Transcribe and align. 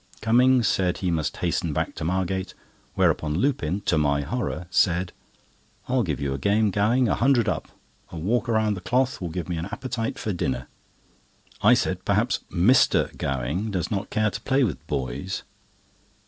Cummings 0.19 0.67
said 0.67 0.97
he 0.97 1.11
must 1.11 1.37
hasten 1.45 1.73
back 1.73 1.93
to 1.93 2.03
Margate; 2.03 2.55
whereupon 2.95 3.35
Lupin, 3.35 3.81
to 3.81 3.99
my 3.99 4.21
horror, 4.21 4.65
said: 4.71 5.11
"I'll 5.87 6.01
give 6.01 6.19
you 6.19 6.33
a 6.33 6.39
game, 6.39 6.71
Gowing—a 6.71 7.13
hundred 7.13 7.47
up. 7.47 7.67
A 8.09 8.17
walk 8.17 8.47
round 8.47 8.75
the 8.75 8.81
cloth 8.81 9.21
will 9.21 9.29
give 9.29 9.47
me 9.47 9.57
an 9.57 9.67
appetite 9.71 10.17
for 10.17 10.33
dinner." 10.33 10.65
I 11.61 11.75
said: 11.75 12.03
"Perhaps 12.03 12.39
Mister 12.49 13.11
Gowing 13.15 13.69
does 13.69 13.91
not 13.91 14.09
care 14.09 14.31
to 14.31 14.41
play 14.41 14.63
with 14.63 14.87
boys." 14.87 15.43